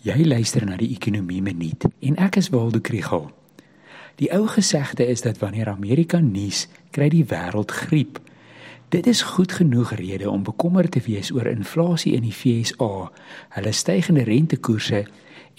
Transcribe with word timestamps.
Jy 0.00 0.22
luister 0.24 0.64
na 0.64 0.78
die 0.80 0.94
Ekonomie 0.94 1.42
Minuut 1.44 1.84
en 1.84 2.14
ek 2.24 2.38
is 2.40 2.46
Waldo 2.48 2.80
Krugel. 2.80 3.26
Die 4.16 4.30
ou 4.32 4.46
gesegde 4.48 5.04
is 5.04 5.20
dat 5.20 5.42
wanneer 5.42 5.68
Amerika 5.68 6.22
nies, 6.24 6.62
kry 6.96 7.10
die 7.12 7.26
wêreld 7.28 7.68
griep. 7.68 8.16
Dit 8.88 9.04
is 9.10 9.20
goed 9.36 9.52
genoeg 9.52 9.92
rede 10.00 10.30
om 10.30 10.46
bekommerd 10.46 10.96
te 10.96 11.02
wees 11.04 11.28
oor 11.36 11.50
inflasie 11.52 12.14
in 12.16 12.24
die 12.24 12.32
FSA, 12.32 13.10
hulle 13.58 13.72
stygende 13.76 14.24
rentekoerse 14.24 15.02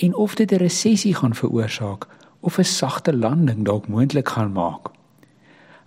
en 0.02 0.18
of 0.18 0.34
dit 0.36 0.52
'n 0.52 0.64
resessie 0.66 1.14
gaan 1.14 1.38
veroorsaak 1.38 2.10
of 2.42 2.58
'n 2.58 2.66
sagte 2.66 3.14
landing 3.14 3.62
dalk 3.66 3.88
moontlik 3.88 4.30
gaan 4.30 4.52
maak. 4.52 4.90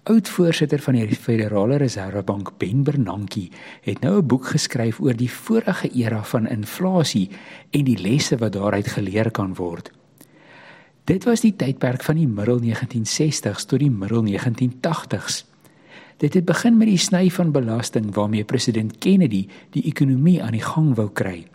Oud-voorsitter 0.04 0.82
van 0.84 0.98
die 0.98 1.16
Federale 1.16 1.78
Reservebank, 1.80 2.50
Ben 2.60 2.82
Bernanke, 2.84 3.48
het 3.80 4.00
nou 4.00 4.18
'n 4.20 4.26
boek 4.26 4.46
geskryf 4.46 5.00
oor 5.00 5.16
die 5.16 5.30
vorige 5.30 5.88
era 5.88 6.22
van 6.22 6.46
inflasie 6.46 7.30
en 7.70 7.84
die 7.84 7.96
lesse 7.96 8.36
wat 8.36 8.52
daaruit 8.52 8.86
geleer 8.86 9.30
kan 9.30 9.54
word. 9.54 9.90
Dit 11.04 11.24
was 11.24 11.40
die 11.40 11.56
tydperk 11.56 12.02
van 12.02 12.16
die 12.16 12.28
middel 12.28 12.60
1960s 12.60 13.64
tot 13.66 13.78
die 13.78 13.90
middel 13.90 14.22
1980s. 14.22 15.44
Dit 16.16 16.34
het 16.34 16.44
begin 16.44 16.76
met 16.76 16.88
die 16.88 16.98
sny 16.98 17.30
van 17.30 17.52
belasting 17.52 18.14
waarmee 18.14 18.44
president 18.44 18.98
Kennedy 18.98 19.48
die 19.70 19.82
ekonomie 19.84 20.42
aan 20.42 20.52
die 20.52 20.64
gang 20.64 20.94
wou 20.94 21.10
kry. 21.12 21.46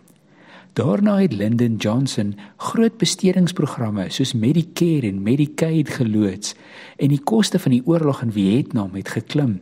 Daarna 0.72 1.18
het 1.18 1.32
Lyndon 1.32 1.76
Johnson 1.76 2.36
groot 2.56 2.96
bestedingsprogramme 2.96 4.04
soos 4.14 4.32
Medicare 4.38 5.08
en 5.08 5.22
Medicaid 5.22 5.88
geloods 5.88 6.54
en 6.96 7.10
die 7.10 7.22
koste 7.26 7.58
van 7.58 7.74
die 7.74 7.82
oorlog 7.84 8.20
in 8.22 8.30
Vietnam 8.32 8.94
het 8.94 9.08
geklim. 9.08 9.58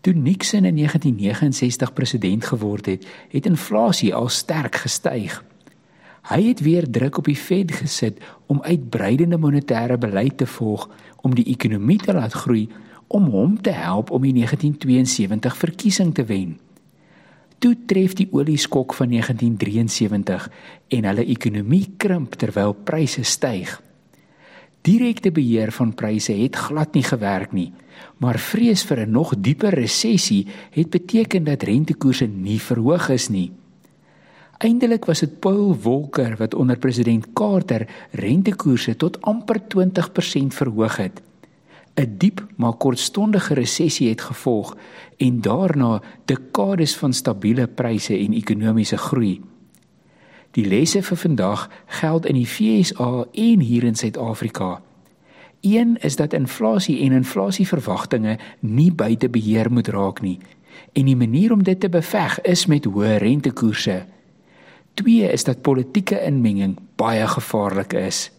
Toe 0.00 0.12
Nixon 0.12 0.64
in 0.68 0.76
1969 0.76 1.92
president 1.92 2.44
geword 2.44 2.86
het, 2.86 3.06
het 3.28 3.46
inflasie 3.46 4.14
al 4.14 4.28
sterk 4.28 4.82
gestyg. 4.84 5.38
Hy 6.28 6.40
het 6.42 6.60
weer 6.60 6.90
druk 6.90 7.18
op 7.18 7.24
die 7.24 7.36
Fed 7.36 7.72
gesit 7.72 8.20
om 8.46 8.60
uitbreidende 8.62 9.38
monetêre 9.38 9.96
beleid 9.98 10.36
te 10.36 10.46
volg 10.46 10.90
om 11.22 11.34
die 11.34 11.46
ekonomie 11.54 11.98
te 11.98 12.12
laat 12.12 12.36
groei 12.44 12.68
om 13.06 13.30
hom 13.32 13.56
te 13.60 13.72
help 13.72 14.10
om 14.10 14.22
die 14.22 14.32
1972 14.32 15.56
verkiesing 15.56 16.14
te 16.14 16.24
wen. 16.24 16.58
Toe 17.62 17.76
tref 17.86 18.16
die 18.18 18.26
olieskok 18.34 18.90
van 18.98 19.12
1973 19.12 20.48
en 20.96 21.04
hulle 21.06 21.24
ekonomie 21.30 21.84
krimp 21.96 22.34
terwyl 22.40 22.74
pryse 22.74 23.22
styg. 23.22 23.76
Direkte 24.82 25.30
beheer 25.30 25.70
van 25.70 25.92
pryse 25.94 26.34
het 26.34 26.58
glad 26.58 26.98
nie 26.98 27.04
gewerk 27.06 27.52
nie, 27.54 27.70
maar 28.18 28.40
vrees 28.42 28.82
vir 28.82 29.06
'n 29.06 29.14
nog 29.14 29.34
dieper 29.38 29.74
resessie 29.78 30.46
het 30.74 30.90
beteken 30.90 31.44
dat 31.44 31.62
rentekoerse 31.62 32.26
nie 32.26 32.58
verhoog 32.58 33.08
is 33.08 33.28
nie. 33.28 33.52
Eindelik 34.58 35.04
was 35.04 35.20
dit 35.20 35.40
Paul 35.40 35.74
Volcker 35.74 36.36
wat 36.36 36.54
onder 36.54 36.78
president 36.78 37.32
Carter 37.32 37.86
rentekoerse 38.10 38.96
tot 38.96 39.20
amper 39.22 39.60
20% 39.68 40.54
verhoog 40.54 40.96
het. 40.96 41.22
'n 41.94 42.14
diep 42.18 42.46
maar 42.56 42.72
kortstondige 42.72 43.54
resessie 43.54 44.08
het 44.08 44.20
gevolg 44.20 44.76
en 45.16 45.40
daarna 45.40 46.02
dekades 46.24 46.96
van 46.96 47.12
stabiele 47.12 47.66
pryse 47.66 48.18
en 48.18 48.32
ekonomiese 48.32 48.96
groei. 48.96 49.40
Die 50.50 50.66
lesse 50.66 51.02
vir 51.02 51.16
vandag 51.16 51.70
geld 51.86 52.26
in 52.26 52.34
die 52.34 52.46
FSA 52.46 53.24
en 53.32 53.60
hier 53.60 53.84
in 53.84 53.94
Suid-Afrika. 53.94 54.82
Een 55.60 55.96
is 56.00 56.16
dat 56.16 56.32
inflasie 56.32 57.00
en 57.00 57.12
inflasieverwagtinge 57.12 58.38
nie 58.60 58.92
buite 58.92 59.28
beheer 59.28 59.72
moet 59.72 59.88
raak 59.88 60.20
nie 60.20 60.38
en 60.92 61.04
die 61.04 61.16
manier 61.16 61.52
om 61.52 61.62
dit 61.62 61.80
te 61.80 61.88
beveg 61.88 62.40
is 62.48 62.66
met 62.66 62.84
hoë 62.84 63.16
rentekoerse. 63.22 64.02
Twee 64.94 65.32
is 65.32 65.44
dat 65.44 65.62
politieke 65.64 66.20
inmenging 66.20 66.76
baie 66.96 67.26
gevaarlik 67.26 67.92
is. 67.92 68.30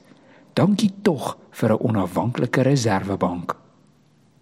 Dankie 0.53 0.91
tog 1.01 1.37
vir 1.51 1.71
'n 1.71 1.79
onafhanklike 1.79 2.61
reservebank. 2.61 3.62